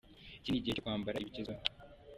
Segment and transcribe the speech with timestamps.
[0.39, 1.63] “Iki ni igihe cyo kwambara ibigezweho.